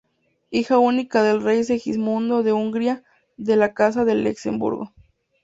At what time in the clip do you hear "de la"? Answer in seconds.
3.37-3.75